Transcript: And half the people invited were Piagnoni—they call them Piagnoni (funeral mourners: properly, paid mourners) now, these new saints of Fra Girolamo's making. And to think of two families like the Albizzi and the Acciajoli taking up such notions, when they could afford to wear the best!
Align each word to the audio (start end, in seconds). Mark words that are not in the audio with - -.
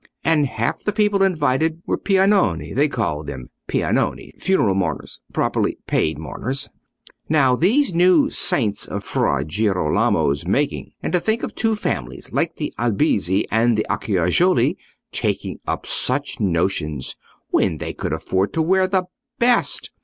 And 0.23 0.47
half 0.47 0.79
the 0.79 0.91
people 0.91 1.21
invited 1.21 1.83
were 1.85 1.95
Piagnoni—they 1.95 2.87
call 2.87 3.23
them 3.23 3.51
Piagnoni 3.67 4.31
(funeral 4.39 4.73
mourners: 4.73 5.19
properly, 5.31 5.77
paid 5.85 6.17
mourners) 6.17 6.69
now, 7.29 7.55
these 7.55 7.93
new 7.93 8.27
saints 8.31 8.87
of 8.87 9.03
Fra 9.03 9.45
Girolamo's 9.45 10.47
making. 10.47 10.93
And 11.03 11.13
to 11.13 11.19
think 11.19 11.43
of 11.43 11.53
two 11.53 11.75
families 11.75 12.31
like 12.33 12.55
the 12.55 12.73
Albizzi 12.79 13.45
and 13.51 13.77
the 13.77 13.85
Acciajoli 13.91 14.75
taking 15.11 15.59
up 15.67 15.85
such 15.85 16.39
notions, 16.39 17.15
when 17.51 17.77
they 17.77 17.93
could 17.93 18.11
afford 18.11 18.53
to 18.53 18.61
wear 18.63 18.87
the 18.87 19.03
best! 19.37 19.91